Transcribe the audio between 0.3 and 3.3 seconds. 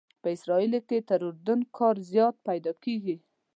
اسرائیلو کې تر اردن کار زیات پیدا کېږي.